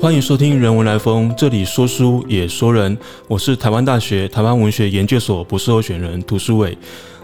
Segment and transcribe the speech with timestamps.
[0.00, 2.96] 欢迎收听《人文来风》，这里说书也说人。
[3.26, 6.78] 我是台湾大学台湾文学研究所博士候选人涂书伟。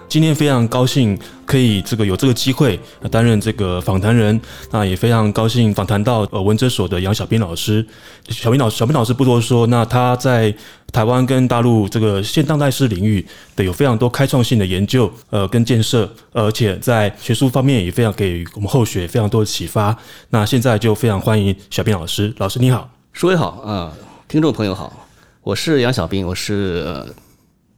[0.08, 2.78] 今天非常高兴可以这个有这个机会
[3.10, 4.40] 担任这个访谈人，
[4.70, 7.84] 那也非常高兴访谈到呃文哲所的杨小兵老师。
[8.28, 10.54] 小兵老小兵老师不多说，那他在
[10.92, 19.96] 台湾跟大陆这个现当代诗领域的有非常多开创性的研究呃跟建设，而且在学术方面也非常给我们后学非常多的启发。
[20.30, 23.92] 那现在就非常欢迎小兵老师，老师你好，诸位好啊，
[24.28, 25.08] 听众朋友好，
[25.42, 27.04] 我是杨小兵，我是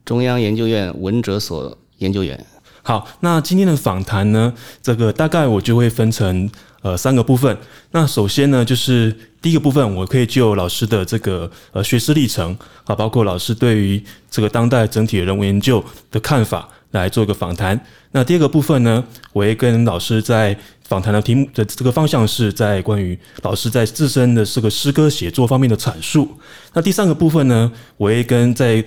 [0.04, 1.78] 中央研究院文哲所。
[1.98, 2.38] 研究员，
[2.82, 6.48] 好，那今天的访谈呢，这个大概我就会分成
[6.82, 7.56] 呃三个部分。
[7.90, 17.80] 那首先呢，就是第一个部分，我可以就老师的这个呃学识历程啊，包括老师对于这个当代整体人文研究的看法来做一个访谈。
[18.12, 26.28] 那第二个部分呢，我会跟老师在访谈的题目的这个方向是在关于老师在自身的这个诗歌写作方面的阐述。
[26.72, 28.84] 那第三个部分呢，我会跟在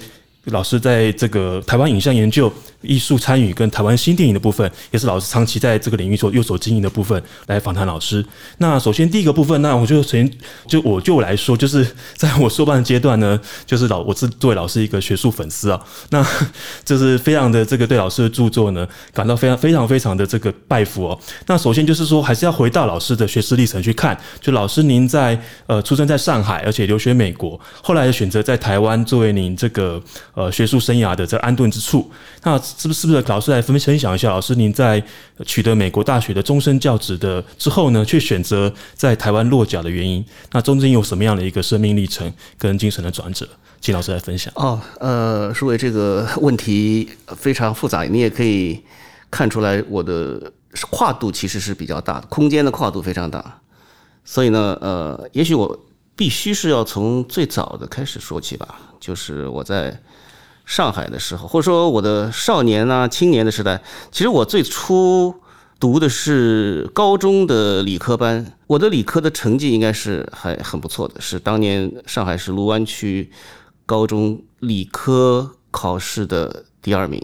[0.50, 8.26] 老师在这个台湾影像研究、艺术参与跟台湾新电影的部分，也是老师长期在这个领域所右手经营的部分，来访谈老师。
[8.58, 10.32] 那首先第一个部分，那我就首先
[10.68, 16.26] 就我就来说，就是在我硕班阶段呢，就是老我是作为老师一个学术粉丝啊，那
[16.84, 21.20] 就是非常的这个对老师的著作呢，感到非常非常非常的这个拜服哦。
[21.48, 30.02] 那首先就是说，还是要回到老师的学识历程去看，就老师您在呃出生在上海，而且留学美国，后来选择在台湾作为您这个。
[30.40, 32.10] 呃，学术生涯的这安顿之处，
[32.44, 34.30] 那是不是不是老师来分分享一下？
[34.30, 35.04] 老师您在
[35.46, 40.24] 取得美国大学的终身教职的之后呢，却选择在台湾落脚的原因？
[40.54, 43.46] 那中间有什么样的一个生命历程跟精神的转折？
[43.82, 44.54] 请老师来分享。
[44.56, 48.82] 哦，呃，舒伟这个问题非常复杂，你也可以
[49.30, 50.50] 看出来我的
[50.90, 53.60] 跨度其实是比较大的，空间的跨度非常大。
[54.24, 55.78] 所以呢，呃，也许我
[56.16, 60.02] 必须是要从最早的开始说起吧，就是我在。
[60.70, 63.82] 上海的时候，或者说我的少年啊、青年的时代，
[64.12, 65.34] 其实我最初
[65.80, 73.32] 读的是高中的理科班，我的理科的成绩应该是还很不错的，是当年上海市卢湾区
[73.88, 77.20] 高中理科考试的第二名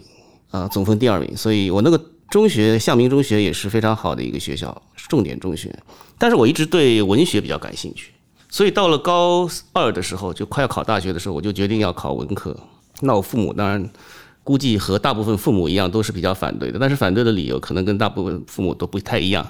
[0.50, 1.36] 啊，总分第二名。
[1.36, 5.72] 所以我那个中学向明中学也是非常好的一个学校，重点中学。
[6.18, 8.10] 但是我一直对文学比较感兴趣，
[8.48, 12.56] 所以到了高二的时候，就快要考大学的时候，我就决定要考文科。
[13.00, 13.90] 那我父母当然
[14.42, 19.46] 估计和大部分父母一样都是比较反对的，但是反对的理由可能跟大部分父母都不太一样，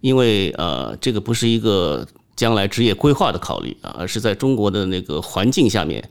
[0.00, 6.02] 因为呃这个不是一个将来职业规划的考虑啊，而是在中国的那个环境下面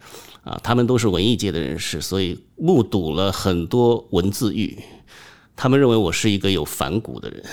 [0.44, 4.78] 啊，他们都是文艺界的人士，所以目睹了很多文字狱，
[5.56, 7.44] 他们认为我是一个有反骨的人，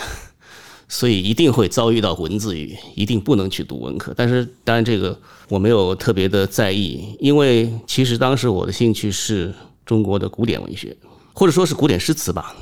[0.89, 4.13] 所以一定会遭遇到文字狱，一定不能去读文科。
[4.17, 5.19] 但是当然这个。
[5.51, 9.51] 我没有特别的在意，因为其实当时我的兴趣是
[9.87, 10.95] 中国的古典文学，
[11.33, 12.55] 或者说是古典诗词吧，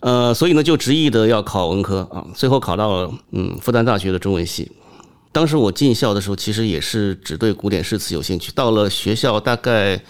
[0.00, 4.72] 呃，所以呢就执意的要考文科啊，最后考到了嗯复旦大学的中文系。
[5.32, 8.50] 当时我进校的时候，其实也是只对古典诗词有兴趣。
[8.54, 10.02] 到了学校大概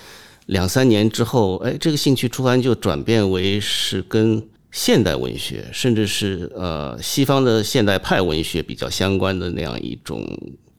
[0.47, 10.27] 两三年之后，哎，这个兴趣突然就转变为是跟现代文学，甚至是呃西方的现代派文学比较相关的那样一种。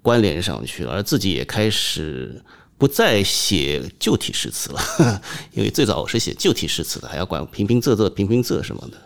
[0.04, 2.44] 关联上去了，而自己也开始
[2.76, 5.22] 不再写旧体诗词了，
[5.54, 8.98] 因为最早我是写旧体诗词的，还要管平平仄仄平平仄什么的，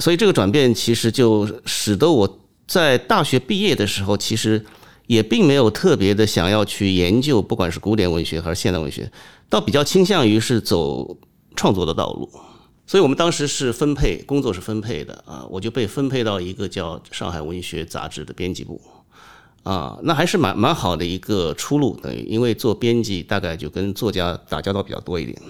[0.00, 4.64] 所以这个转变其实就使得我在大学毕业的时候，其实
[5.08, 9.10] 也并没有特别的想要去研究，不管是古典文学还是现代文学，
[9.48, 11.18] 倒比较倾向于是走
[11.56, 12.30] 创作的道路。
[12.90, 18.80] 所以我们当时是分配工作是分配的啊，我就被分配到一个叫《上海文学杂志》的编辑部。
[19.62, 25.40] 啊，那还是蛮蛮好的一个出路，等于因为做编辑大概就跟作家打交道比较多一点。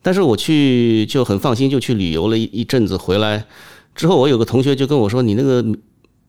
[0.00, 3.44] 但是我去就很放心，就去旅游了一一阵子，回来
[3.94, 5.62] 之后，我有个同学就跟我说：“你那个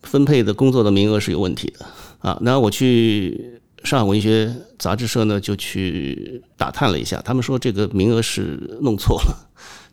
[0.04, 1.86] 分配的工作的名额是有问题的。”
[2.20, 9.50] 啊，然后我去上海文学杂志社呢，就去打探了一下，他们说这个名额是弄错了，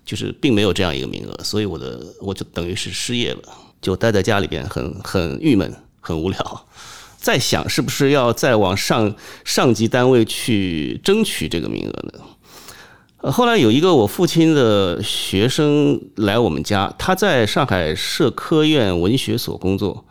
[0.06, 3.42] 就是并没有这样一个名额，所以我的我就等于是失业了，
[3.82, 5.70] 就待在家里边，很很郁闷，
[6.00, 6.66] 很无聊。
[7.18, 9.12] 在想是不是要再往上
[9.44, 12.24] 上级单位去争取这个名额呢？
[13.22, 20.04] 呃，后来有一个我父亲的学生来我们家，他在上海社科院文学所工作，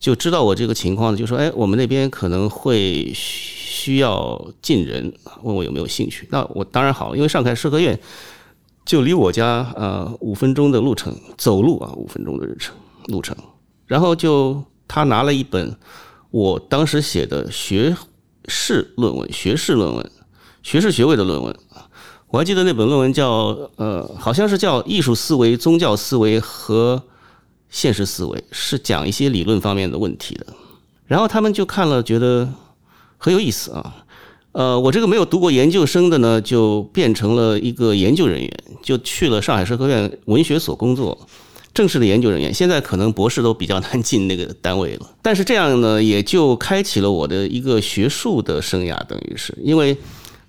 [0.00, 7.98] 就知道我这个情况，就说：“哎，我们那边可能会需要进人，问我有没有兴趣。”那我当然好，因为上海社科院
[8.86, 12.74] 就离我家呃五分钟的路程，走路啊五分钟的日程
[13.08, 13.36] 路程，
[13.84, 15.76] 然后就他拿了一本。
[16.30, 17.96] 我当时写的学
[18.46, 20.10] 士论文、学士论文、
[20.62, 21.56] 学士学位的论文
[22.28, 27.02] 我还记得那本论文叫呃，好像是叫《艺术思维、宗教思维和
[27.70, 30.46] 现实思维》，是讲一些理论方面的问题的。
[31.06, 32.52] 然后他们就看了，觉得
[33.16, 34.04] 很有意思啊。
[34.56, 38.50] 呃，我这个没有读过研究生的呢，就变成了一个研究人员，
[38.82, 41.28] 就去了上海社科院文学所工作。
[41.74, 45.10] 正式的研究人员，现在可能博士都比较难进那个单位了。
[45.20, 49.94] 但是这样呢，也就开启了我的一个学术的生涯，等于是因为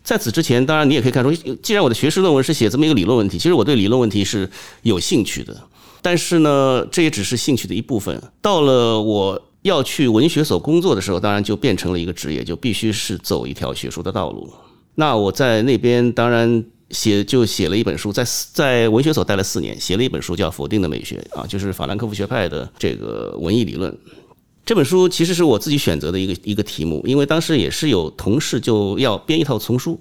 [0.01, 4.49] 在此之前，当然你也可以看出，既然我的学士论文是写这么一个理论问题，其实我对理论问题是
[4.83, 5.53] 有兴趣的。
[6.01, 8.21] 但是呢，这也只是兴趣的一部分。
[8.41, 14.51] 到了我要去文学所工作的时候，当然就变成了一个职业，就必须是走一条学术的道路。
[14.95, 16.65] 那我在那边当然。
[16.89, 18.23] 写就写了一本书，在
[18.53, 23.93] 在文学所待了四年，写了一本书叫《否定的美学》啊，就是法兰克福学派的这个文艺理论。
[24.65, 29.99] 这本书其实是我自己选择的一个一个题目，因为当时也是有同事就要编一套丛书，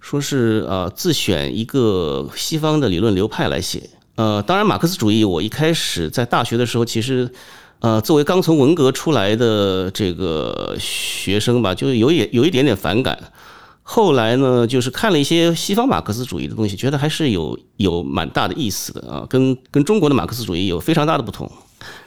[0.00, 3.90] 说是呃自选一个西方的理论流派来写。
[4.14, 7.30] 呃，当然马克思主义，我一开始在大学的时候，其实
[7.82, 13.18] 呃作为刚从文革出来的这个学生吧，就有也有一点点反感。
[13.82, 21.50] 后来呢，就是看了一些西方马克思主义的东西，觉得还是有有蛮大的意思的啊，跟跟中国的马克思主义有非常大的不同。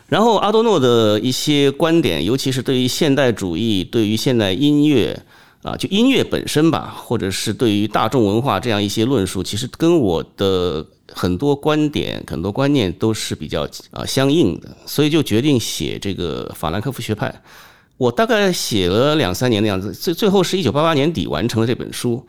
[0.07, 5.21] 然后阿多诺的一些观点，尤其是对于现代主义、对于现代音乐
[5.65, 17.33] 啊，就音乐本身吧，或者是对于大众文化这样一些论述，其实跟我的很多观点、很多观念都是比较啊相应的，所以就决定写这个法兰克福学派。
[17.97, 22.23] 我大概写了两三年的样子，最最后是一九八八年底完成了这本书。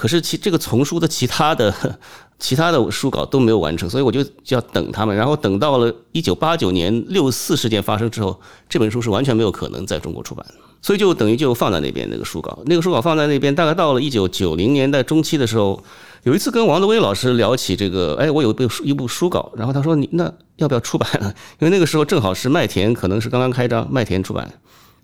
[0.00, 1.74] 可是其这个丛书的其他的
[2.40, 5.14] 其他的书稿都没有完成，所以我就就要等他们。
[5.14, 10.46] 然后等到了一九八九年六四事件发生之后，这本书是完全没有可能在中国出版，
[10.80, 12.58] 所以就等于就放在那边那个书稿。
[12.64, 15.84] 那个书稿放在那边，大概到了一九九零年代中期的时候，
[16.22, 21.06] 有一次跟王德威老师聊起这个，哎，我有一部书一部书稿，然后他说你那要不要出版？
[21.60, 24.50] 因为那个时候正好是麦田可能是刚刚开张，麦田出版。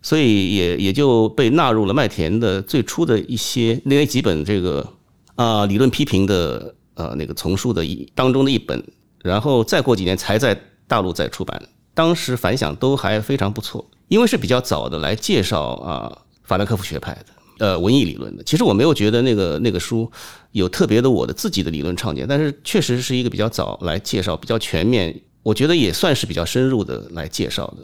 [0.06, 4.88] 所以也也就被纳入了麦田的最初的一些那几本这个
[5.34, 8.80] 啊理论批评的呃那个丛书的一当中的一本，
[9.24, 10.56] 然后再过几年才在
[10.86, 11.60] 大陆再出版，
[11.92, 17.12] 当时反响都还非常不错，因为是比较早的来介绍啊法兰克福学派
[17.58, 18.44] 的呃文艺理论的。
[18.44, 20.08] 其实我没有觉得那个那个书
[20.52, 27.78] 有特别的我的自己的理论创建，但是确实是一个比较早来介绍比较全面，我觉得也算是比较深入的来介绍的。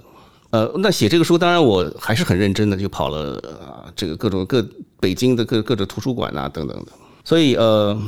[0.52, 4.62] 呃，那写这个书，当然我还是很认真的，就跑了啊，这个各种各
[5.00, 6.92] 北京的各各种图书馆啊等等的，
[7.24, 7.98] 所以呃，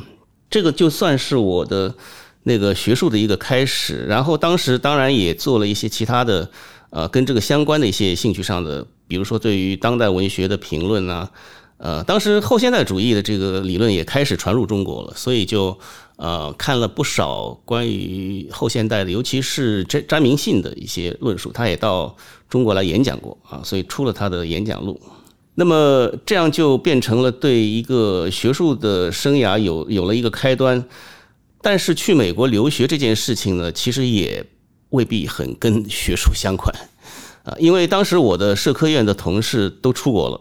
[0.51, 1.95] 这个就算是我的
[2.43, 4.05] 那个学术的一个开始。
[4.07, 6.51] 然后当时当然也做了一些其他的
[6.91, 11.31] 呃跟这个相关的一些兴趣上的，比如说对于当代文学的评论啊，
[11.79, 15.79] 呃，当时后现代主义的这个理论也开始传入中国了，所以就。
[16.17, 22.17] 呃，看了不少关于后现代的，尤其是詹詹明信的一些论述，他也到
[22.49, 25.01] 中国来演讲过啊，所以出了他的演讲录。
[25.57, 30.85] 那么这样就变成了对一个学术的生涯有有了一个开端。
[31.61, 34.45] 但是去美国留学这件事情呢，其实也
[34.91, 36.71] 未必很跟学术相关
[37.43, 40.41] 啊，因为当时我的社科院的同事都出国了，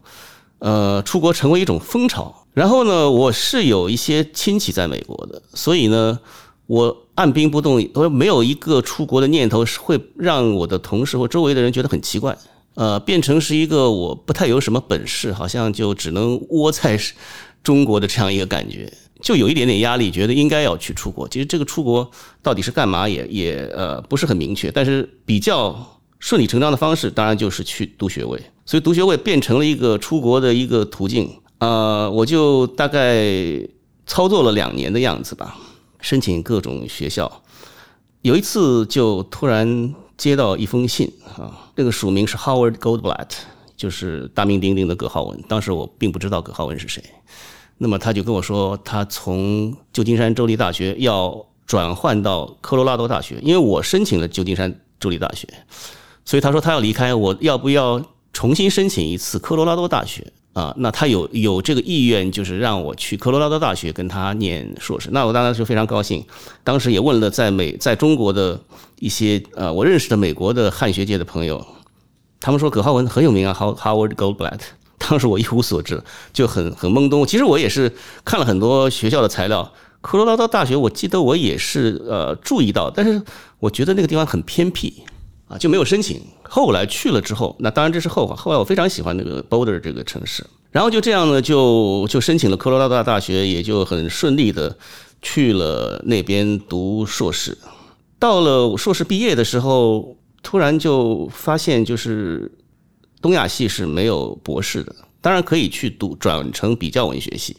[0.60, 2.43] 呃，出国成为一种风潮。
[2.54, 6.20] 然后呢，我是有一些亲戚在美国的，所以呢，
[6.68, 12.38] 我按兵不动，我没有一个出国的念头，是会让我的同事或周围的人觉得很奇怪，
[12.76, 17.00] 呃，变成是一个我不太有什么本事，好像就只能窝在
[17.64, 18.92] 中国的这样一个感觉，
[19.22, 21.28] 就有一点点压力，觉得应该要去出国。
[21.28, 22.12] 其实这个出国
[22.44, 31.28] 到底是干嘛，也也呃不是很明确，但是比较顺理成章的方式，当然就是去读学位，所以读学位变成了一个出国的一个途径。
[31.64, 33.26] 呃，我就大概
[34.06, 35.58] 操作了两年的样子吧，
[36.02, 37.42] 申请各种学校。
[38.22, 43.30] 有一次就突然接到一封信啊，这个署名是 Howard Goldblatt，
[43.78, 45.42] 就是大名鼎鼎的葛浩文。
[45.48, 47.02] 当时我并不知道葛浩文是谁，
[47.78, 55.48] 那么他就跟我说，他从旧金山州立大学要转换到科罗拉多大学，因为我申请了旧金山州立大学，
[56.26, 58.04] 所以他说他要离开，我要不要
[58.34, 60.34] 重新申请一次科罗拉多大学？
[60.54, 65.10] 啊，那他有有这个意愿，就是让我去科罗拉多大学跟他念硕士。
[65.12, 66.24] 那我当然就非常高兴。
[66.64, 68.60] 当时也问了在美在中国的
[69.00, 71.66] 一些呃我认识的美国的汉学界的朋友，
[72.40, 74.60] 他们说葛浩文很有名啊，How，Howard Goldblatt。
[75.00, 77.26] 当时我一无所知，就很很懵懂。
[77.26, 77.92] 其实我也是
[78.24, 83.22] 看了很多学校的材料，科罗拉多大学我记得我也是呃注意到，但是
[83.60, 85.04] 我觉得那个地方很偏僻。
[85.48, 86.22] 啊，就没有申请。
[86.44, 88.36] 后来去了之后，那当然这是后话。
[88.36, 94.78] 后来我非常喜欢那个 Boulder 这个城市，然后就这样呢，就就申请了科罗拉多大学，也就很顺利的
[95.22, 97.58] 去了那边读硕士。
[98.20, 102.52] 到了硕士毕业的时候，突然就发现，就是
[103.22, 107.58] 东亚系是没有博士的，当然可以去读转成比较文学系，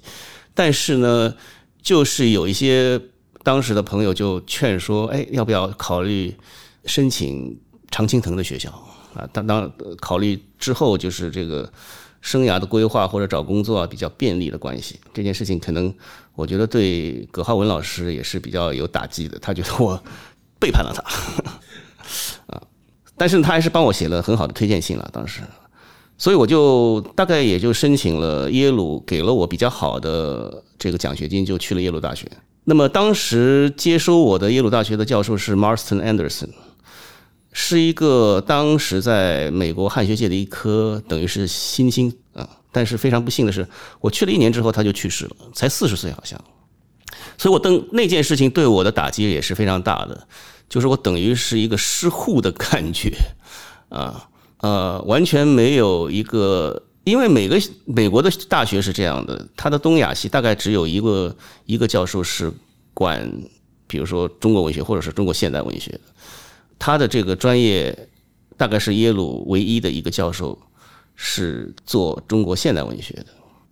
[0.54, 1.34] 但是呢，
[1.82, 3.00] 就是有一些
[3.42, 6.34] 当时的朋友就劝说，哎，要不要考虑
[6.86, 7.58] 申请？
[7.94, 8.68] 常青藤的学校
[9.14, 9.70] 啊，当当
[10.00, 11.72] 考虑之后，就是这个
[12.20, 14.98] 生涯的规划或者找工作啊比较便利的关系。
[15.12, 15.94] 这件事情可能
[16.34, 19.96] 我觉得对葛浩文老师也是比较有打击的，他觉得我
[20.58, 21.02] 背叛了他
[22.52, 22.60] 啊。
[23.16, 25.42] 但是他还是帮我写了很好的推荐信了，当时，
[26.18, 32.28] 所以我就大概也就申请了耶鲁，给了我比较好的这个奖学金，就去了耶鲁大学。
[32.64, 36.48] 那么当时接收我的耶鲁大学的教授是 Marston Anderson。
[37.56, 43.66] 是一个当时在美国汉学界的一颗等于是新星啊，但是非常不幸的是，
[44.00, 46.38] 我去了一年之后他就去世了，才四十岁好像，
[47.38, 50.26] 所以我等那件事情对我的打击也是非常大的，
[50.68, 53.16] 就是我等于是一个失户的感觉
[53.88, 62.52] 啊呃，完全没有一个，因为每个美国的大学是这样的，他的东亚系大概只有一个一个教授是
[62.92, 63.32] 管，
[63.86, 66.00] 比如说中国文学或者是中国现代文学的。
[66.78, 68.08] 他的这个专业
[68.56, 70.58] 大概是耶鲁唯一的一个教授
[71.14, 73.26] 是做中国现代文学的。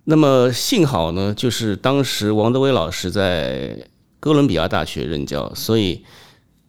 [0.04, 3.86] 那么幸好呢，就是当时王德威老师在
[4.18, 6.04] 哥伦比亚大学任教，所以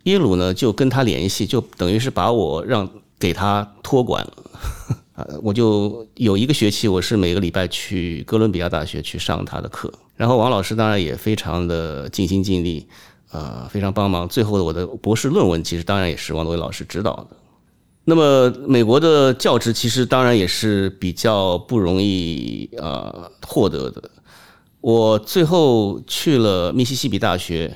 [0.04, 2.88] 耶鲁呢就跟他联系，就等于是把我让
[3.18, 4.34] 给他托管了。
[5.14, 12.88] 啊， 我就有一个学期，我是每个礼拜去哥伦比亚大学去上他的课，然后王老师当然也非常的尽心尽力。
[13.34, 14.30] 呃，非常帮忙。
[14.30, 17.28] 最后的我的博士论文，其实当然也是王德伟老师指导的。
[18.06, 24.04] 那么美国的教职其实当然也是比较不容易呃获得的。
[24.82, 27.76] 我最后去了密西西比大学，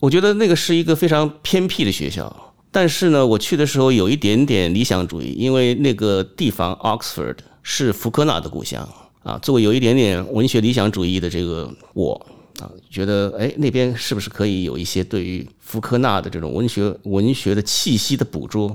[0.00, 2.54] 我觉得那个是一个非常偏僻的学校。
[2.70, 8.88] 但是呢，我去的时候有一点点理想主义，因为那个地方 Oxford 是福克纳的故乡
[9.22, 9.36] 啊。
[9.42, 12.26] 作为有一点点文学理想主义的这个我。
[12.60, 18.68] 啊，觉得哎，那边是不是可以有一些对于福克纳的这种文学文学的气息的捕捉？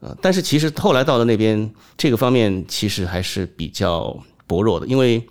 [0.00, 5.22] 啊，但是其实后来到了那边，这个方面其实还是比较薄弱的，因为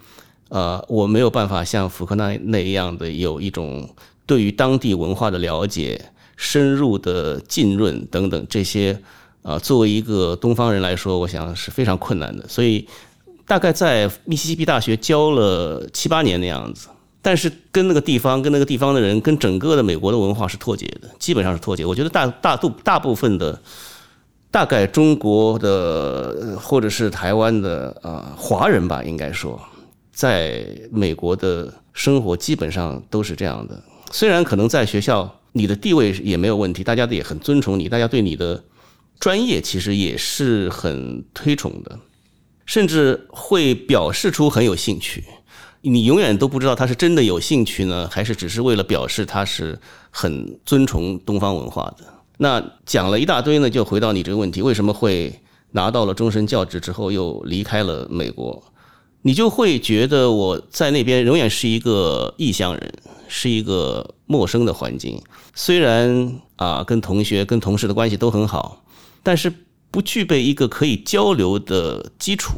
[0.50, 3.90] 呃，我没有办法像福克纳那样的有一种
[4.28, 6.00] 对于当地文化的了解、
[6.38, 9.02] 深入的浸润等等这些
[9.42, 12.48] 啊，作为一个东方人来说，我想是非常困难的。
[12.48, 12.88] 所以
[13.48, 16.88] 大概在密西西比大学教了七八年的样子。
[17.30, 21.86] 但是跟那个地方、跟那个地方的人、跟整个的美国的文化是脱节的，基本上是脱节。
[21.86, 23.62] 我觉得大大度大部分的，
[24.50, 29.62] 大概中国的或者是台湾的啊华人吧，应该说，
[30.12, 33.80] 在美国的生活基本上都是这样的。
[34.10, 38.64] 虽然可能在学校你的地位也没有问题，大家也很尊崇你，大家对你的
[39.20, 42.00] 专业其实也是很推崇的，
[42.66, 45.24] 甚至会表示出很有兴趣。
[45.82, 49.80] 你永远都不知道他是真的有兴趣呢，还是只是为了表示他是
[50.12, 52.06] 很尊崇东方文化的。
[52.38, 55.40] 那讲了一大堆呢，就回到你这个问题：为什么会
[55.72, 58.62] 拿到了终身教职之后又离开了美国？
[59.22, 62.94] 你就会觉得我在那边永远是一个异乡人，
[63.30, 65.22] 是一个陌生的环境。
[65.56, 68.84] 虽然啊，跟同学、跟同事的关系都很好，
[69.24, 69.54] 但是
[69.92, 72.54] 不具备一个可以交流的基础。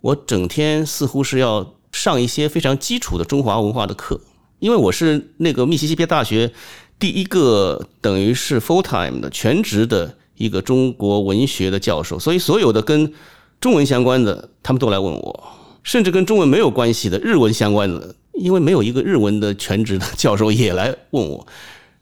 [0.00, 1.74] 我整天似乎是要。
[1.92, 4.20] 上一些非常基础的中华文化的课，
[4.58, 6.50] 因为我是那个密西西比大学
[6.98, 13.12] 第一个等于是 full time 的全职的一个中国文学的教授，所以所有的跟
[13.60, 21.46] 中文相关的他们都来问我，甚至跟中文没有关系的日文相关的，因为没有一个日文的全职的教授也来问我，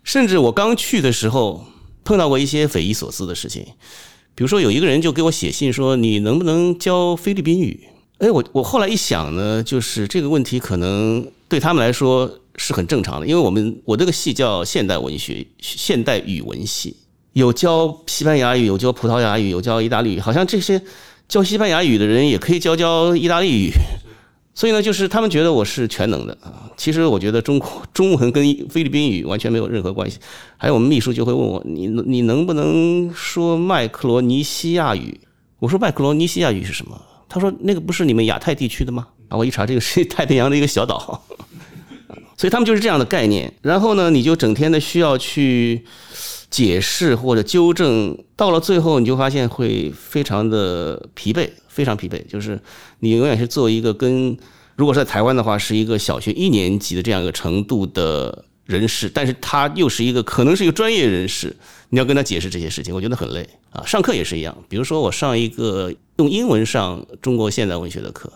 [0.04, 1.64] 甚至我刚去的时候
[2.04, 3.64] 碰到过一些匪夷所思的事情，
[4.34, 7.88] 比如说有一个人就给我写信说，你能不能教菲律宾语？
[8.20, 16.94] 哎，我我后来一想呢，就是这个问题可能对他们来说是很正常的，因为我们我这个系叫现代文学、现代语文系，
[17.32, 20.82] 有教西班牙语，有教葡萄牙语，有教意大利语，好像这些
[21.28, 23.72] 教西班牙语的人也可以教教意大利语，
[24.54, 26.68] 所以呢，就是他们觉得我是全能的啊。
[26.76, 30.18] 其实我觉得中国中文跟菲律宾语完全没有任何关系。
[30.58, 35.20] 还有我们秘书就会问我，你你能不能说麦克罗尼西亚语？
[35.58, 37.00] 我说麦克罗尼西亚语是什么？
[37.30, 41.24] 他说：“那个不是你们亚太地区的吗？”啊，我一查，这个 是太平洋的一个小岛，
[42.36, 43.54] 所以他们就是这样的概念。
[43.62, 45.84] 然后呢，你就整天的需要去
[46.50, 52.20] 解释或者纠正，到了最后你就发现会非常的疲惫，非常疲惫。
[52.26, 52.60] 就是
[52.98, 54.36] 你永远是做一个跟
[54.74, 61.54] 如果是在台湾的话，是一个小学一年级的这样一个程度的人士，但是他又是一个可能是一个专业人士，
[61.90, 63.84] 你要跟他解释这些事情，我觉得很累啊。
[63.84, 68.32] 上课也是一样，比如说我上一个用英文上中国现代文学的课。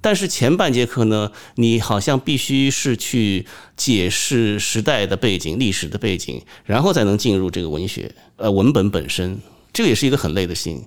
[0.00, 9.40] 但是前半节课呢，你好像必须是去解释时代的背景、历史的背景，然后才能进入这个文学呃文本本身。
[9.72, 10.86] 这个也是一个很累的事情。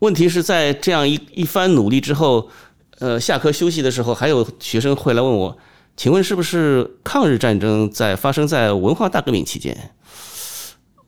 [0.00, 2.50] 问题是在这样一一番努力之后，
[2.98, 5.56] 呃，下课休息的时候，还有学生会来问我，
[5.98, 9.76] 请问是不是抗日战争在发生在文化大革命期间？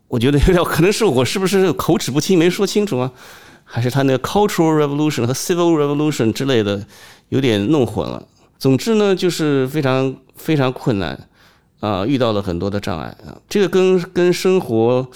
[0.08, 3.12] 我觉得有点可能是我是不是口齿不清没说清楚啊？
[3.62, 6.84] 还是他那个 cultural revolution 和 civil revolution 之类的？
[7.28, 8.26] 有点弄混了。
[8.58, 11.28] 总之呢，就是非常非常困难
[11.78, 13.38] 啊，遇到了很多的障碍啊。
[13.48, 15.08] 这个跟跟生活、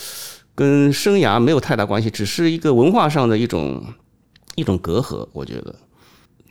[0.54, 3.82] 跟生涯没有太大关系，只是一个文化上的一种
[4.54, 5.26] 一种隔阂。
[5.32, 5.74] 我觉得，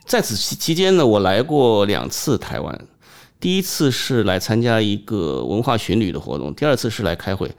[0.04, 2.86] 在此期期间呢，我来过两次台湾。
[3.40, 7.50] 第一次是来参加一个文化巡旅的活动，第二次是来开会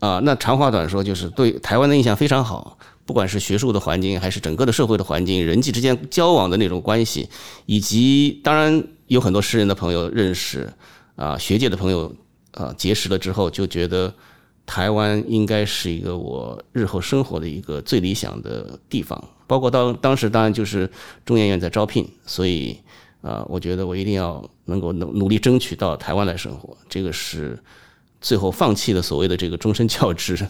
[0.00, 0.20] 啊。
[0.22, 2.78] 那长话短说，就是对台湾的印象非常好。
[3.06, 7.28] 不管是学术的环境，还是整个的社会的环境，人际之间交往的那种关系，
[7.66, 10.72] 以及当然有很多诗人的朋友认识，
[11.16, 12.10] 啊，学界的朋友
[12.52, 14.10] 啊结识了之后，就觉得
[14.64, 19.22] 台湾应该是一个我日后生活的一个最理想的地方。
[19.46, 20.90] 包括当当时当然就是
[21.26, 22.74] 中研院在招聘，所以
[23.24, 26.76] 啊，我觉得我一定要能够努努力争取到台湾来生活。
[26.88, 27.58] 这个是
[28.20, 30.46] 最后放弃了所谓的这个终身教职。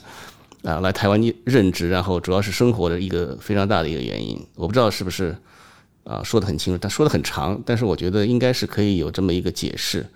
[0.65, 5.37] 啊，来台湾任职，然后主要是生活的一个非常大的一个原因，我不知道是不是
[6.05, 10.07] 啊说的很清楚，他说的很长，但是我觉得应该是可以有这么一个解释。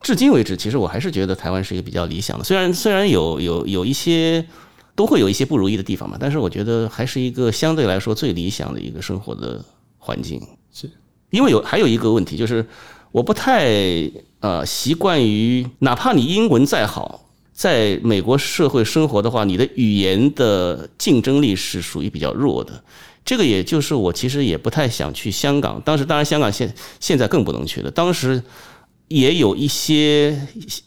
[0.00, 4.46] 至今为止，其实我还是觉得台湾是一个比较理想的，虽然虽然有有有一些
[4.94, 9.62] 都会有一些不如意的地方嘛，但是我觉得还是一个相对来说最理想的一个生活的
[9.98, 10.40] 环境。
[10.72, 10.90] 是，
[11.34, 12.64] 因为有还有一个问题就是，
[13.10, 13.66] 我不太
[14.38, 17.22] 呃习惯于，哪怕你英文再好。
[17.52, 22.82] 在美国社会生活的话，你的语言的竞争力是属于比较弱的。
[23.24, 25.80] 这个也就是我其实也不太想去香港。
[25.84, 27.90] 当时当然香港现现在更不能去了。
[27.90, 28.42] 当时
[29.06, 30.36] 也有一些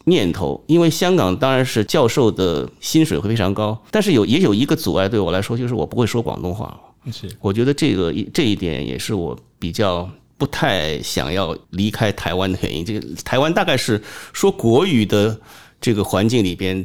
[0.04, 6.78] 念头，因为香港当然是教授的薪水会非常高，但是有也有一个阻碍对我来说，就是我不会说广东话。
[7.10, 12.86] 是，我觉得这个这一点也是我比较不太想要离开台湾的原因。
[12.86, 14.02] 这个台湾大概是
[14.34, 15.40] 说国语的。
[15.80, 16.84] 这个环境里边，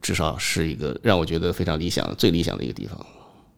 [0.00, 2.98] 至少是一个让我觉得非常理想、最理想的一个地方。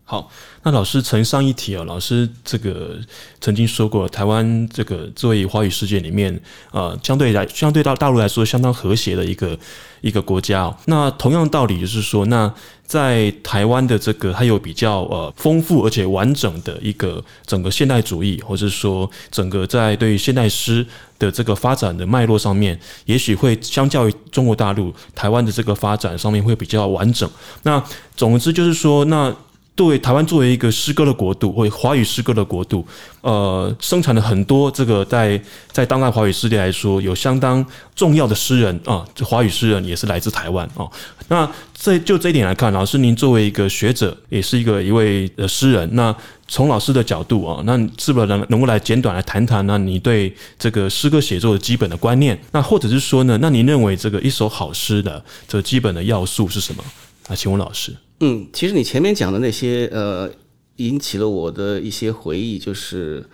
[0.04, 0.30] 好，
[0.62, 2.98] 那老师曾上一题啊，老师这个
[3.40, 6.38] 曾经说过，台湾这个作为华语世界里面，
[6.70, 9.58] 呃，相对来相对到大陆来说相当和谐的一个
[10.02, 10.76] 一个国家。
[10.84, 12.52] 那同样道理就是说，那
[12.84, 20.86] 在台湾的这个还有比较呃丰富而且完整的一个整个现代主义，或者说整个在对现代诗
[21.18, 27.30] 的这个发展的脉络上面，也许会相较于中国大陆台湾的这个发展上面会比较完整。
[27.62, 27.82] 那
[28.14, 29.34] 总之就是说，那。
[29.74, 32.86] 对台湾作为一个诗歌的国度，或华语诗歌的国度，
[33.22, 40.86] 呃，生产了很多这个在在当代华语世界来说有相当重要的诗人啊，华语诗人也是来自台湾啊。
[41.28, 46.14] 那这就这一点来看，老师您作为一个学者，也是一个一位呃诗人，那
[46.46, 49.78] 从老师的角度啊，那是不是能能够来简短来谈谈呢？
[49.78, 56.84] 你对这个诗歌写作的基本的观念，那或者是说呢，那您认为这个一首好诗的这基本的要素是什么？
[57.28, 57.96] 啊，请问老师。
[58.20, 60.30] 嗯，其实你前面讲的那些，呃，
[60.76, 63.24] 引起了我的一些回忆，就是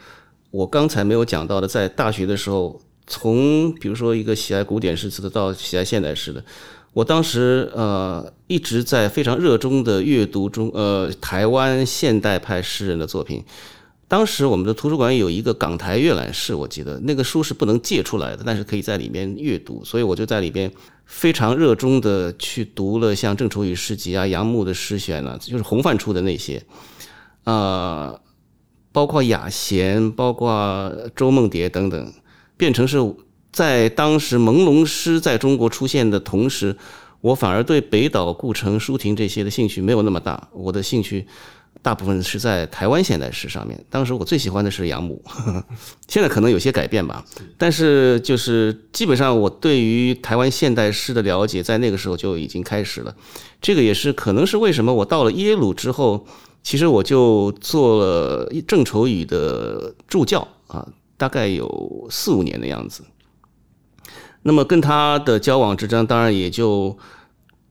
[0.51, 6.43] 我刚才没有讲到的，在大学的时候，从比如说一个喜爱古典诗词的到喜爱现代诗的，
[6.95, 13.45] 我当时呃一直在非常热衷的阅读中，呃，台湾现代派诗人的作品。
[14.09, 20.73] 当时我们的图书馆有一个港台阅览室，我记得那个书是不能借出来的，但是可以在里面阅读，所以我就在里边
[21.09, 26.62] 非常热衷的去读了像郑愁予诗集啊、杨牧的诗选啊，就是洪范出的那些，
[27.44, 28.21] 啊，
[28.92, 32.12] 包括雅贤、包括周梦蝶等等，
[32.59, 32.99] 变成是
[33.51, 36.77] 在当时朦胧诗在中国出现的同时，
[37.23, 41.27] 我反而对北岛、顾城、舒婷这些的兴趣没有那么大，我的兴趣。
[41.81, 43.79] 大部分是在台湾现代诗上面。
[43.88, 45.23] 当时我最喜欢的是杨牧，
[46.09, 47.25] 现在可能有些改变吧。
[47.57, 53.14] 但是就是基本上我对于台湾现代诗的了解，在那个时候就已经开始了。
[53.61, 56.27] 这个也是可能是为什么我到了耶鲁之后，
[56.62, 60.87] 其实我就做了郑愁予的助教啊，
[61.17, 63.05] 大概有四五年的样子。
[64.43, 66.99] 那么跟他的交往之中，当然也就。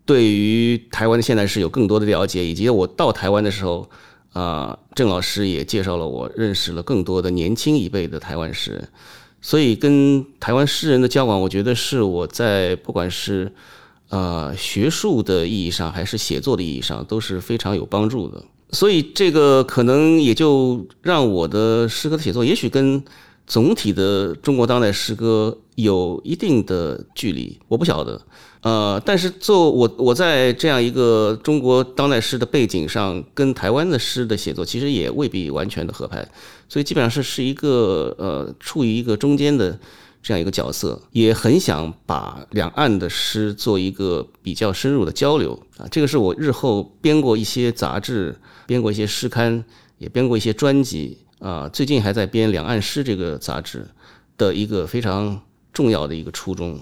[0.07, 3.89] 对于台湾的现代诗有更多的了解，以及我到台湾的时候，
[4.31, 8.87] 啊，郑老师也介绍了我认识了更多的年轻一辈的台湾诗人，
[9.41, 13.51] 所以跟台湾诗人的交往，我觉得是我在不管是
[14.07, 18.41] 呃学术的意义上，还是写作的意义上，都是非常有帮助的。
[18.71, 23.03] 所以这个可能也就让我的诗歌的写作，也许跟
[23.45, 28.21] 总体的中国当代诗歌有一定的距离，我不晓得。
[28.67, 36.27] 呃，但是做我我在这样一个中国当代诗的背景上，跟台湾的诗的写作其实也未必完全的合拍，
[36.67, 39.79] 所以基本上是是一个呃处于一个中间的
[40.21, 45.87] 这样一个角色，也很想把两岸的诗做一个比较深入的交流啊。
[45.89, 49.63] 这个是我日后编过一些杂志，编过一些诗刊，
[49.97, 51.69] 也编过一些专辑啊。
[51.71, 53.87] 最近还在编《两岸诗》这个杂志
[54.37, 55.39] 的一个非常
[55.71, 56.77] 重要的一个初衷。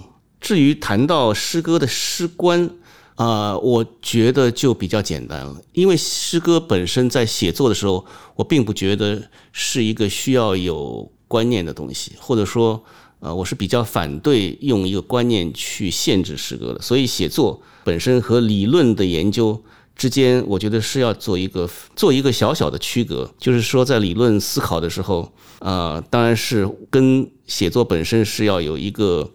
[0.46, 2.70] 至于谈到诗歌的诗观，
[3.16, 5.60] 啊，我觉得就比较简单了。
[5.72, 8.06] 因为诗歌本身在写作的时候，
[8.36, 12.80] 我并不觉得是一个需要有观念的东西，或者说，
[13.18, 16.80] 呃，我是比较反对用一个观念去限制诗歌的。
[16.80, 19.60] 所以，写作本身和理论的研究
[19.96, 23.28] 之间，我觉得是要做一个做一个小小的区隔。
[23.40, 29.28] 就是说，在理论思考的时候，啊，当然是跟写作本身是要有一个。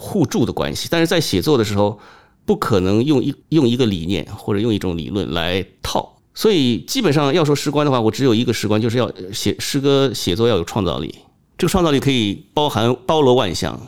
[0.00, 1.98] 互助的关系，但是在写作的时候，
[2.44, 11.12] 不可能用一用一个理念或者用一种理论来套，所以基本上要说诗观的话，我只有一个诗观，就是要写诗歌写作要有创造力。
[11.58, 13.78] 这个创造力可以包含包罗万象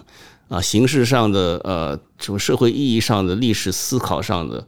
[0.49, 4.67] 啊，形式上的呃，什么社会意义上的、历史思考上的，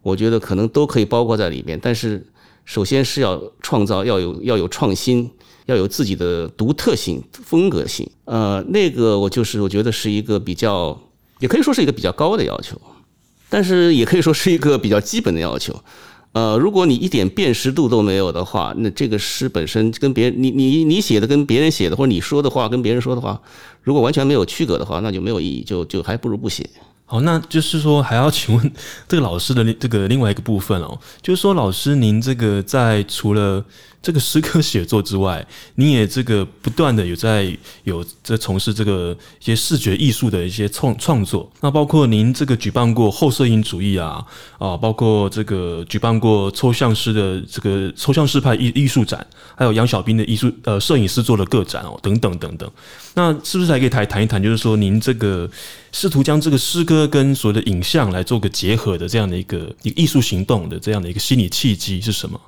[0.00, 1.76] 我觉得可能都可以包括在里面。
[1.82, 2.24] 但是
[2.64, 5.28] 首先是要创造，要有要有创新。
[5.66, 11.00] 要有自己的独特性、风格性，呃，那个我就是我觉得是一个比较，
[11.40, 12.80] 也可以说是一个比较高的要求，
[13.48, 15.74] 但是也可以说是一个比较基本的要求。
[16.32, 23.40] 呃，如果你一点辨识度都没有的话，那这个诗本身跟别人，你你你写的跟别人写的，或者你说的话跟别人说的话，
[23.82, 26.68] 如果完全没有区隔的话，那就没有意义，就就还不如不写。
[27.06, 28.72] 好，那就是说还要请问
[29.08, 33.64] 这个老师的这个另外一个部分哦，就是说老师您这个在除了。
[34.04, 35.42] 这个诗歌写作之外，
[35.76, 37.50] 你也这个不断的有在
[37.84, 41.50] 有在从事这个一些视觉艺术的一些创创作。
[41.62, 44.22] 那包括您这个举办过后摄影主义啊
[44.58, 52.70] 啊，包括这个举办过抽象师的这个抽象诗派艺艺术展，还有杨小兵的艺术呃摄影师做的个展哦，等等等等。
[53.14, 55.48] 那是不是还可以谈谈一谈，就是说您这个
[55.94, 62.38] 试图将这个诗歌跟所有的影像来做个结合的这样的一个一个艺术行动的这样的一个心理契机是什么？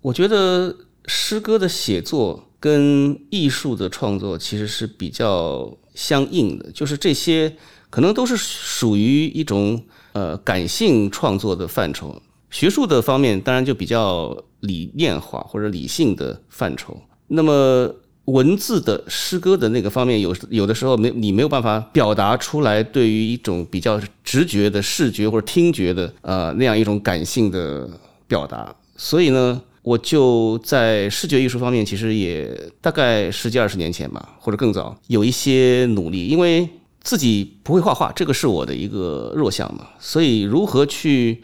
[0.00, 0.74] 我觉得。
[1.06, 7.54] 诗歌的写作跟艺术的创作其实是比较相应的，就是这些
[7.90, 12.22] 可能都是属于一种呃感性创作的范畴。
[12.50, 16.98] 学术的方面当然就比较理念化或者理性的范畴。
[17.28, 17.94] 那么
[18.26, 27.88] 文字的诗歌的那个方面，有有的时候没你没有办法表达出来，对于一种比较直觉的视觉或者听觉的呃那样一种感性的
[28.26, 29.60] 表达，所以呢。
[29.84, 36.26] 我就在视觉艺术方面，其实也大概十几二十年前吧，或者更早，有一些努力。
[36.26, 36.66] 因为
[37.02, 41.42] 自己不会画画，这个是我的一个弱项嘛，所以如何去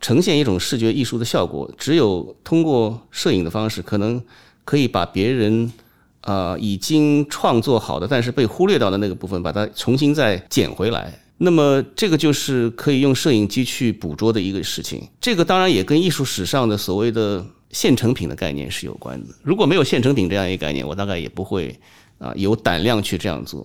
[0.00, 4.22] 呈现一种视觉艺术的效果，只有通过摄影的方式，可能
[4.64, 5.72] 可以把别人
[6.22, 11.12] 啊已经创作好的，但是被忽略到的那个部分，把它重新再捡回来。
[11.38, 15.06] 那么这个就是可以用摄影机去捕捉的一个事情。
[15.20, 17.44] 这个当然也跟艺术史上的所谓的。
[17.72, 19.32] 现成品的概念是有关的。
[19.44, 21.72] 如果没有现成品这样一个概念，我大概也不会
[22.18, 23.64] 啊有胆量去这样做。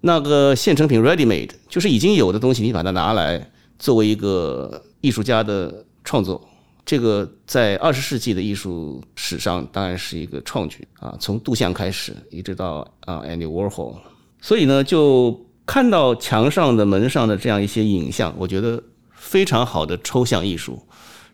[0.00, 6.47] 那个现成品 （ready made） 就是已经有的东西，你把它拿来作为一个艺术家的创作，
[6.88, 11.14] 这个在二十世纪的艺术史上当然是一个创举啊。
[11.20, 13.94] 从杜象开始，一直到啊 Andy Warhol，
[14.40, 20.82] 所以呢，就看到墙上的、门上的这样一些影像，我觉得非常好的抽象艺术。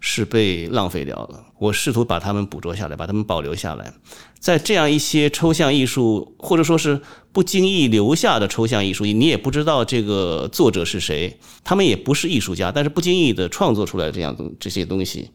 [0.07, 1.43] 是被浪费掉了。
[1.59, 3.91] 我试图把它们捕捉下来，把它们保留下来。
[4.39, 7.01] 在这样一些抽象艺术，或者说是
[7.33, 15.31] 不经意留下的抽象艺术，你也不知道这个作者是谁，他们也不是艺术家，但是不经意的创作出来这样东这些东西，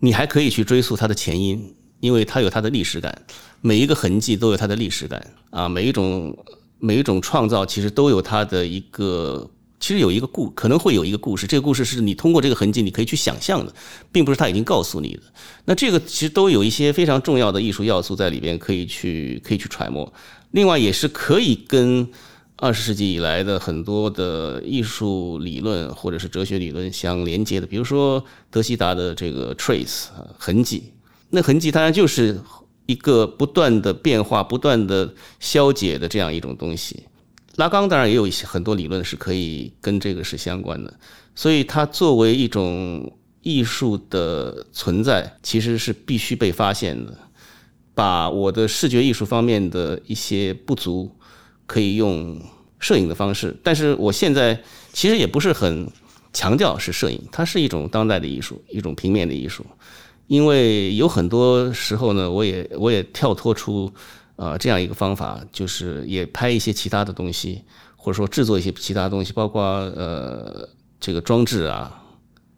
[0.00, 3.22] 你还可以去追溯它的前因，因为它有它的历史感。
[3.62, 6.36] 每一个痕迹都有它的历史感啊，每一种
[6.78, 9.50] 每一种创造其实都有它的一个。
[9.84, 11.46] 其实有一个故，可能会有一个故事。
[11.46, 13.74] 这个故事是你通过这个痕迹，你可以去想象的，
[14.10, 15.22] 并不是他已经告诉你的。
[15.66, 20.10] 那这个其实都有一些非常重要的艺术要素在里边，可以去可以去揣摩。
[20.52, 22.08] 另外，也是可以跟
[22.56, 30.06] 二十世纪以来的很多的艺术理论或者是哲学理论相连接的，比如说德希达的这个 trace
[30.38, 30.84] 痕迹，
[31.28, 32.40] 那痕迹当然就是
[32.86, 37.00] 一个不断的变化、不断的消解的这样一种东西。
[37.56, 40.92] 拉冈当然也有一些很多理论是可以跟这个是相关的，
[41.34, 43.12] 所以它作为一种
[43.42, 47.16] 艺术的存在，其实是必须被发现的。
[47.94, 51.08] 把我的视觉艺术方面的一些不足，
[51.64, 52.40] 可以用
[52.80, 54.60] 摄影的方式，但是我现在
[54.92, 55.88] 其实也不是很
[56.32, 59.64] 强调是摄影，它是一种当代的艺术，一种平面的艺术。
[60.26, 63.92] 因为有很多时候呢，我也我也跳脱出
[64.36, 67.62] 啊这样一个方法，就是也拍一些其他的东西，
[67.96, 70.68] 或者说制作一些其他东西，包括呃
[70.98, 72.02] 这个装置啊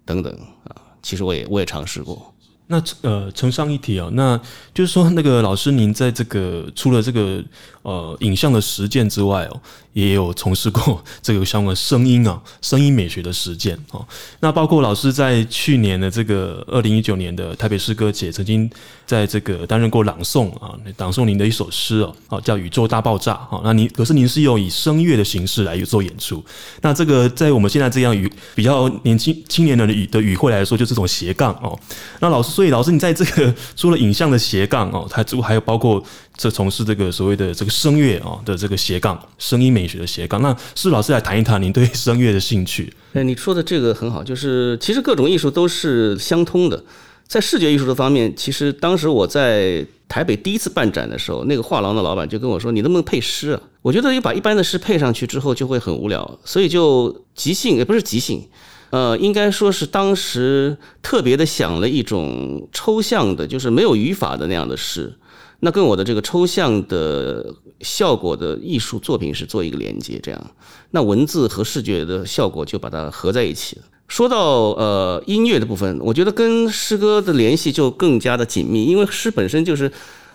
[0.05, 0.33] 等等
[0.65, 2.33] 啊，其实我也我也尝试过。
[2.69, 4.37] 那呃，承上一体啊，那
[4.75, 7.41] 就是说，那个老师，您在这个除了这个
[7.87, 9.61] 呃影像的实践之外哦，
[9.92, 14.05] 也有从事过 这个相关声音啊，声音美学的实践哦。
[14.40, 18.68] 那包括老师在去年的这个二零一九年的台北诗歌节，曾经
[19.07, 23.61] 在这个担任过朗诵啊，朗诵您的一首诗哦，哦叫《宇宙大爆炸》哈。
[23.62, 26.44] 那您可是您是用以声乐的形式来做演出。
[26.81, 31.79] 那这个在我们现在这样语比较年轻青年人的语的语汇来说，就这种斜杠哦。
[32.18, 32.57] 那老师。
[32.57, 36.03] 所以，老师，你在这个 除了影像的斜杠哦，它之还有包括
[36.37, 40.42] 这从事这个所谓的这个声乐啊的这个斜杠，声音美学的斜杠。
[40.42, 42.92] 那施老师来谈一谈您对声乐的兴趣。
[43.14, 46.83] 哎，你说的这个很好，就是其实各种艺术都是相通的。
[47.27, 58.46] 在视觉艺术的方面，其实当时我在台北第一次办展的时候，那个画廊的老板就跟我说：“你能不能配诗啊？”我觉得一把一般的诗配上去之后就会很无聊，所以就即兴，也不是即兴。
[58.90, 65.12] 呃，应该说是当时特别的想了一种抽象的，就是没有语法的那样的诗，
[65.61, 70.51] 那跟我的这个抽象的效果的艺术作品是做一个连接，这样，
[70.90, 73.83] 那文字和视觉的效果就把它合在一起了。
[74.09, 79.90] 说到呃音乐的部分，我觉得跟诗歌的联系就更加的紧密，因为诗本身就是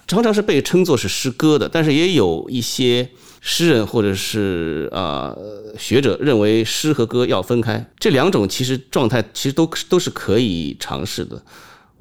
[0.07, 3.09] 常常是被称作是诗歌的，但是也有一些。
[3.43, 5.35] 诗人或者是啊
[5.75, 11.41] 学者认为诗和歌要分开，这两种其实状态其实都都是可以尝试的。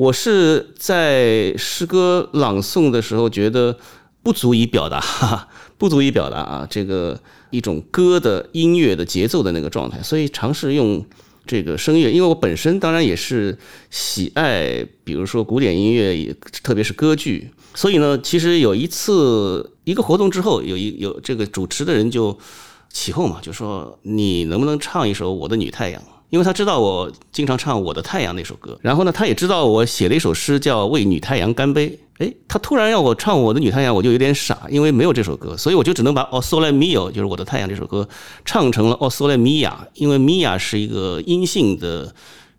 [0.00, 3.76] 我是在诗歌朗诵的时候觉得
[4.22, 4.98] 不足以表达，
[5.76, 11.04] 不足以表达啊这个一种歌的音乐的节奏的那个状态，所以尝试用。
[11.46, 13.58] 这个声乐，因为我本身当然也是
[13.90, 16.32] 喜爱，比如说古典音乐，也
[16.62, 22.38] 特别是歌剧，所以呢，其实有一次一个活动之后，有一有这个主持的人就
[22.92, 26.00] 起哄嘛，就说你能不能唱一首《我的女太阳》。
[26.30, 31.88] 因为他知道我经常唱《我的太阳》那首歌，然后呢，他也知道我写了一首诗叫《为女太阳干杯》。
[32.18, 38.06] 哎，他突然要我唱《我的女太阳》，我就有点傻，因为没有这首歌，所以我就只能把《O Sole Mio》就是《我的太阳》这首歌
[38.44, 42.14] 唱成了《O Sole Mia》，因为 Mia 是一个阴性的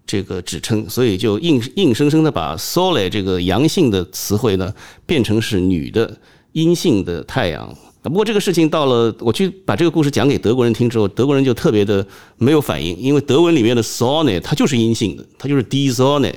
[0.08, 4.74] 这个指称，所以就硬硬生生的把 Sole 这个阳性的词汇呢
[5.06, 6.18] 变成是女的
[6.54, 7.74] 阴性的太阳。
[8.10, 12.06] 不过这个事情到了我去把这个故事讲给德国人听之后，德国人就特别的
[12.38, 16.34] 没有反应，因为德文里面的 sonne 它就是阴性的，它就是 d sonne，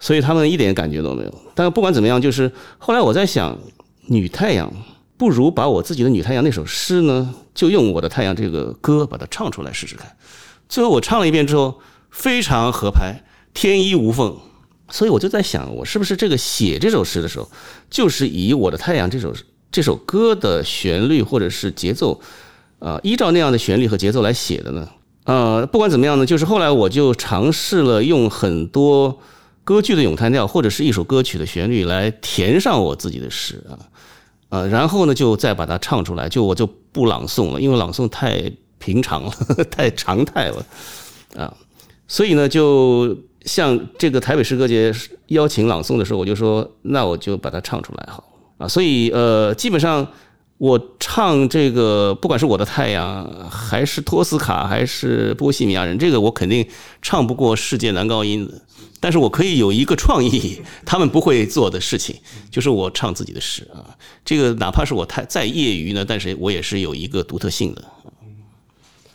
[0.00, 1.34] 所以他们一点感觉都没有。
[1.54, 3.58] 但不管怎么样，就是后来我在想，
[4.06, 4.72] 女太阳
[5.18, 10.16] 不如把我自己的女太阳那首诗呢，就用我的太阳这个歌把它唱出来试试看。
[10.66, 11.78] 最后我唱了一遍之后，
[12.10, 14.34] 非常合拍，天衣无缝。
[14.88, 17.50] 所以我就在想，我是不是这个写这首诗的时候，
[17.90, 19.34] 就是以我的太阳这首。
[19.76, 22.18] 这首歌的旋律或者是节奏，
[22.78, 24.88] 啊，依照那样的旋律和节奏来写的呢？
[25.24, 29.20] 呃，不管怎么样呢，就是后来我就尝试了用很多
[29.64, 33.76] 歌剧的咏叹调或者是一首歌曲的旋律来填上我自己的诗啊，
[34.48, 39.32] 呃，然后呢就再把它唱出来，就我就不朗诵了，因为朗诵太平常了，
[39.70, 40.66] 太常态了
[41.36, 41.52] 啊，
[42.08, 44.90] 所以呢，就像这个台北诗歌节
[45.26, 48.24] 邀请朗诵的时候，我就说，那我就把它唱出来好。
[48.58, 50.06] 啊，所以呃，基本上
[50.58, 56.66] 我唱这个，不管是我的太阳，还是托斯卡，还是波西米亚人，这个我肯定
[57.02, 58.62] 唱不过世界男高音的。
[58.98, 62.16] 但是我可以有一个创意，他们不会做的事情，
[62.50, 63.94] 就是我唱自己的诗啊。
[64.24, 67.84] 这个哪怕是我太再业余呢，但是我也是有一个独特性的。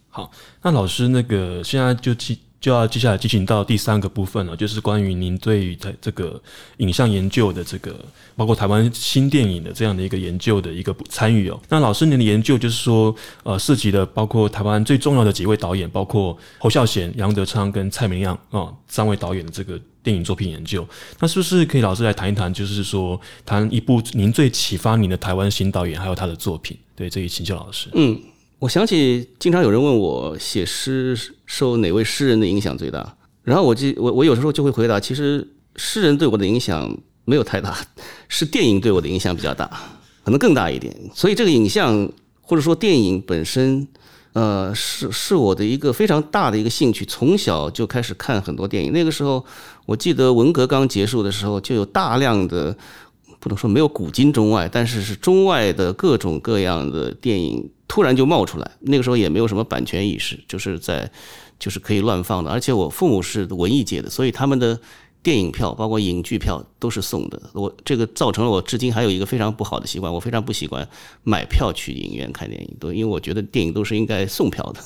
[0.09, 0.29] 好，
[0.61, 2.37] 那老师那个现在就记。
[2.61, 6.39] 就要接下来进行到第三个部分了，就是关于您对于在这个
[6.77, 7.93] 影像研究的这个，
[8.35, 11.59] 包括台湾新电影的这样的一个研究的一个参与哦。
[11.69, 20.87] 那老师您的研究就是说，呃，涉及的包括台湾最重要的几位导演，包括侯孝贤、杨德昌跟蔡明亮啊三位导演的这个电影作品研究。
[21.19, 26.77] 那是不是可以老师来谈一谈，就是说谈一部您最启发您的台湾新导演，还有他的作品？
[26.95, 27.89] 对，这一请教老师。
[27.93, 28.21] 嗯。
[28.61, 35.47] 我想起经常有人问我写诗受哪位诗人的影响最大，然后我就我我有时候就会回答，其实
[35.77, 36.95] 诗人对我的影响
[37.25, 37.75] 没有太大，
[38.27, 39.65] 是电影对我的影响比较大，
[40.23, 40.95] 可能更大一点。
[41.11, 42.07] 所以这个影像
[42.39, 43.87] 或者说电影本身。
[44.33, 48.93] 呃，是是我的一个非常大的一个兴趣，从小就开始看很多电影。
[48.93, 49.45] 那个时候，
[49.85, 52.73] 我记得文革刚结束的时候，就有大量的，
[53.41, 58.71] 不能说没有古今中外，但是是中外的各种各样的电影突然就冒出来。
[58.79, 61.11] 那个时候也没有什么版权意识，就是在
[61.59, 62.49] 就是可以乱放的。
[62.49, 64.79] 而且我父母是文艺界的，所以他们的。
[65.23, 70.89] 电影票包括影剧票都是送的，我这个造成了我至今还有一个非常不好的习惯，我非常不习惯
[71.21, 74.81] 买票去影院看电影，都因为我觉得电影都是应该送票的，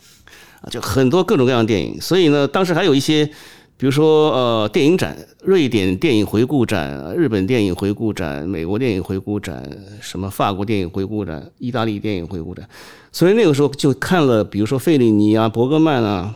[0.72, 3.30] 就很多各种各样的电影，所以呢，当时还有一些，
[3.76, 12.68] 比如说呃电影展，瑞典电影回顾展、日本电影回顾展、美国电影回顾展、什么法国电影回顾展、意大利电影回顾展，
[13.12, 16.34] 所以那个时候就看了，比如说费里尼啊、伯格曼啊。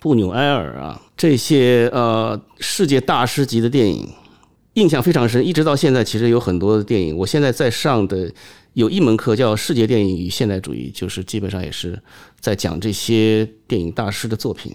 [0.00, 4.08] 布纽埃尔啊，这些呃世界大师级的电影，
[4.74, 5.44] 印象非常深。
[5.44, 8.32] 一直到现在，其实有很多的电影，我现在在上的
[8.74, 12.00] 有一门课叫《世界电影与现代主义》，就是基本上也是
[12.38, 14.72] 在讲这些电影大师的作品。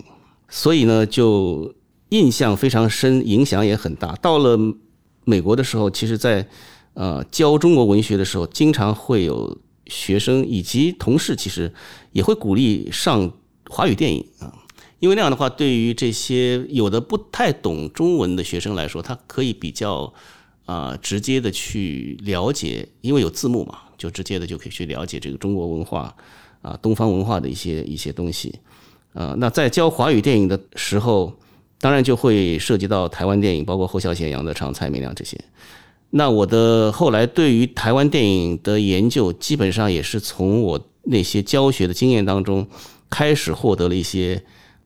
[0.50, 1.74] 所以呢，就
[2.14, 4.16] 印象非常深，影响也很大。
[4.22, 4.56] 到了
[5.26, 6.48] 美国的时候，其实在
[6.94, 11.74] 呃教中国文学的时候，经常会有学生以及同事，其实
[12.12, 13.32] 也会鼓励上
[13.68, 14.54] 华语电影啊。
[15.00, 20.14] 因为那样的话，对于这些有的不太懂中文的学生来说，他可以比较
[20.66, 26.16] 啊直接的去了解，因为有字幕嘛，就直接的就可以去了解这个中国文化
[26.62, 28.54] 啊东方文化的一些一些东西。
[29.14, 31.34] 啊，那在教华语电影的时候，
[31.84, 35.38] 当然就会涉及到台湾电影，包括侯孝贤、杨德昌、蔡明亮这些。
[36.12, 42.66] 那我的后来对于台湾电影的研究，基本上也是从我那些教学的经验当中
[43.10, 44.42] 开始获得了一些。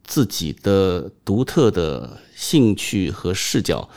[0.08, 3.90] 自己的独特的兴趣和视角，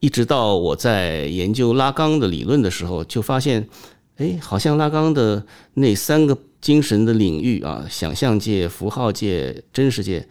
[0.00, 3.68] 一直到我在研究拉缸的理论的时候，就发现，
[4.16, 10.26] 哎，好像拉缸的那三个精神的领域啊，想象界、符号界、真实界，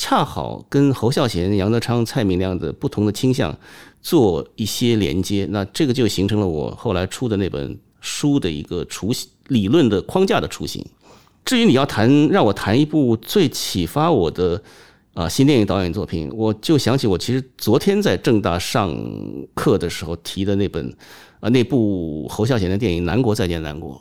[0.00, 3.54] 恰好跟侯孝贤、杨德昌、蔡明亮的不同的倾向
[4.00, 10.82] 做一些连接，那这个就形成了我后来出的那本书的一个雏形理论的框架的雏形。
[11.44, 14.62] 至于你要谈让我谈一部最启发我的
[15.12, 18.96] 啊新电影导演作品，我就想起我其实昨天在正大上
[19.52, 20.90] 课的时候提的那本
[21.40, 23.94] 啊那部侯孝贤的电影《南国再见南国》，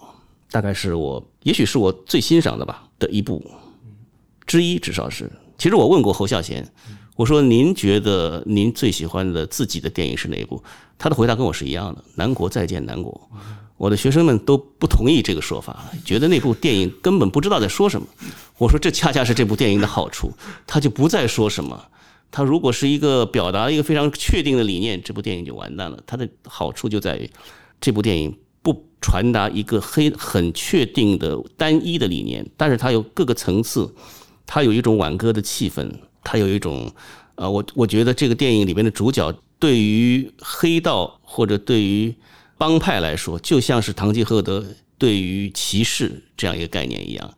[0.50, 3.44] 大概是我也许是我最欣赏的吧的一部
[4.46, 5.30] 之一，至少是。
[5.60, 6.66] 其实我问过侯孝贤，
[7.18, 10.64] 我说您觉得您最喜欢的自己的电影是哪一部？
[10.98, 13.30] 他的回答跟我是一样的，《南国再见南国》。
[13.78, 18.08] 我的学生们都不同意这个说法，觉得那部电影根本不知道在说什么。
[18.58, 20.32] 我说这恰恰是这部电影的好处，
[20.66, 21.88] 他就不再说什么。
[22.32, 26.02] 他如果是一个表达一个非常确定的理念，这部电影就完蛋了。
[26.06, 27.30] 它的好处就在于，
[27.82, 33.94] 这部电影不传达一个黑很确定的单一的理念，但是它有各个层次，
[34.50, 35.88] 它有一种挽歌的气氛，
[36.24, 36.92] 它有一种，
[37.36, 42.12] 呃，我我觉得这个电影里面的主角对于黑道或者对于。
[42.62, 44.62] 帮派来说，就像是堂吉诃德
[44.98, 47.34] 对于骑士这样一个概念一样，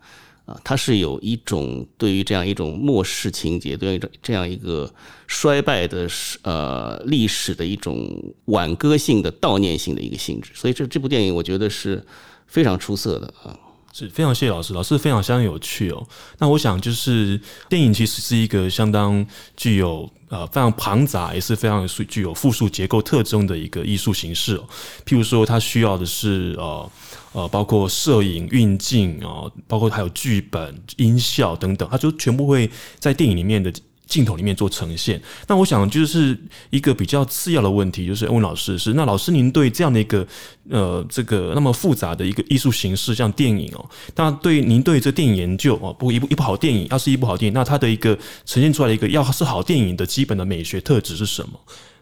[0.46, 4.92] 啊，它是有一种对于这样一种末世情节，对于这样一个
[5.28, 6.10] 衰败的
[6.42, 10.50] 呃历史的一种挽歌性的悼念性的一个性质。
[10.56, 12.04] 所以这这部电影我觉得是
[12.48, 13.56] 非常出色的啊。
[13.94, 16.08] 是非常谢谢老师，老师非常相当有趣哦。
[16.40, 19.26] 那我想就是电影其实是一个相当
[19.58, 24.68] 具有呃非常庞杂，也是非常具有复数结构特征的一个艺术形式哦。
[25.06, 26.92] 譬如说，它需要的是呃
[27.34, 33.72] 呃，包括摄影、运镜啊，包括还有剧本、音效等等，它就全部会在电影里面的。
[34.12, 36.38] 镜头里面做呈现，那我想就是
[36.70, 40.28] 一个比较次要的问题，就是问老师是那老师您对这样的一个
[40.70, 48.14] 呃这个那么复杂的一个艺术形式，像电影哦，那对您对这电影研究哦，不一部一部好电影，要是一部好电影，那它的一个
[48.46, 51.58] 呈现出来的一个要是好电影的基本的美学特质是什么？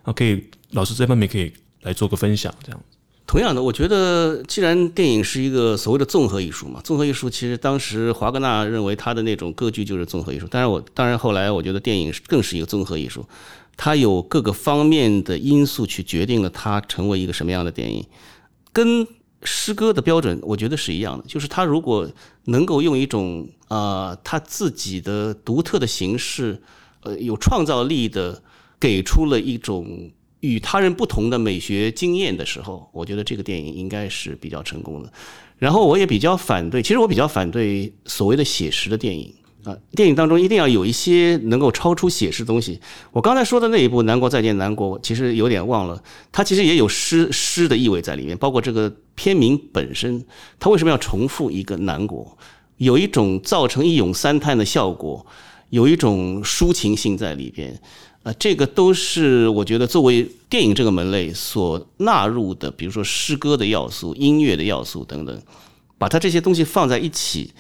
[0.05, 1.53] 那可以老师这方面可以
[1.83, 2.81] 来做个分享，这样。
[3.29, 10.47] 同样的，我觉得既然电影是一个所谓的综合艺术嘛，综合艺术其实当时华格纳认为他的那种歌剧就是综合艺术。
[10.49, 13.23] 但是，我当然后来我觉得电影更是一个综合艺术，
[13.77, 18.03] 它有各个方面的因素去决定了它成为一个什么样的电影。
[18.73, 19.05] 跟
[19.43, 22.09] 诗歌的标准，我觉得是一样的，就是他如果
[22.45, 26.59] 能够用一种啊他自己的独特的形式，
[27.03, 28.41] 呃，有创造力的
[28.79, 30.09] 给出了一种。
[30.41, 35.11] 与他人不同的美学经验的时候，我觉得这个电影应该是比较成功的。
[35.57, 39.33] 然后我也比较反对，其实我比较反对所谓的写实的电影
[39.65, 42.79] 啊，电影当中一定要有一些能够超出写实的东西。
[43.11, 50.25] 我刚才说的那一部《南国再见南国》，其实有点忘了，它其实也有诗诗的意味在里面，包括这个片名本身，
[50.57, 52.37] 它为什么要重复一个南国？
[52.77, 55.25] 有一种造成一咏三叹的效果，
[55.71, 57.77] 有一种抒情性在里边。
[58.37, 65.41] 这个都是我觉得作为电影这个门类所纳入的，比如说诗歌的要素、音乐的要素等等，
[65.97, 67.51] 把它这些东西放在一起，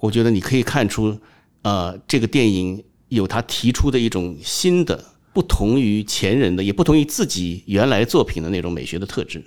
[0.00, 1.18] 我觉得你可以看出，
[1.62, 9.44] 呃，这个电影有它提出的一种新的、不同于前人的，也不同于自己原来作品的那种美学的特质。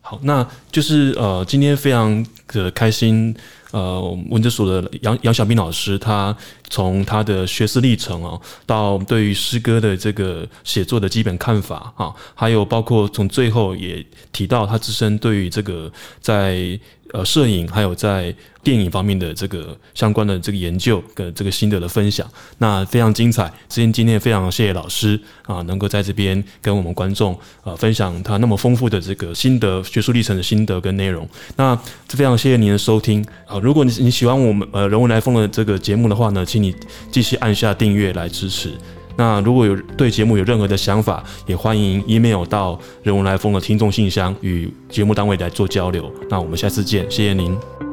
[0.00, 3.34] 好，那就是呃，今天非常的开心。
[3.72, 6.36] 呃，文哲所的杨杨小斌老师，他
[6.68, 15.90] 从他的学识历程啊，到对于诗歌的这个写作的基本看法啊，还有包括从最后也提到他自身对于这个
[16.20, 16.78] 在。
[17.12, 22.24] 呃，摄影还有在电影方面的这个相关的这个研究跟这个心得的分享，
[22.58, 23.52] 那非常精彩。
[23.68, 31.28] 今天今天非常谢谢老师啊，能够在这边跟我们观众呃分享他那么丰富的这个心得、学术历程的心得跟内容。
[31.56, 31.74] 那
[32.06, 33.58] 非常谢谢您的收听啊！
[33.62, 36.74] 如果你你喜欢我们呃人文来风的这个节目的话呢，请你
[37.10, 38.72] 继续按下订阅来支持。
[39.16, 46.10] 那如果有对节目有任何的想法，也欢迎 email 到人文来风的听众信箱，与节目单位来做交流。
[46.30, 47.89] 那我们下次见，谢谢您。